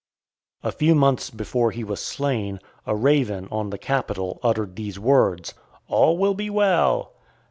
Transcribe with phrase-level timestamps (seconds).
[0.63, 5.53] A few months before he was slain, a raven on the Capitol uttered these words:
[5.89, 7.13] "All will be well."